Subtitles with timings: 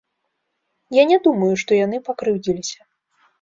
[0.97, 2.81] Я не думаю, што яны пакрыўдзіліся.